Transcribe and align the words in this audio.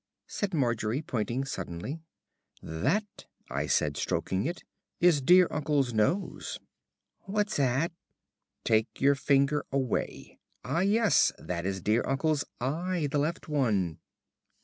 said 0.25 0.51
Margery, 0.51 1.03
pointing 1.03 1.45
suddenly. 1.45 1.99
"That," 2.63 3.27
I 3.51 3.67
said, 3.67 3.97
stroking 3.97 4.45
it, 4.47 4.63
"is 4.99 5.21
dear 5.21 5.47
uncle's 5.51 5.93
nose." 5.93 6.59
"What's 7.25 7.59
'at?" 7.59 7.91
"Take 8.63 8.99
your 8.99 9.13
finger 9.13 9.63
away. 9.71 10.39
Ah, 10.65 10.79
yes, 10.79 11.31
that 11.37 11.67
is 11.67 11.83
dear 11.83 12.01
uncle's 12.07 12.43
eye. 12.59 13.09
The 13.11 13.19
left 13.19 13.47
one." 13.47 13.99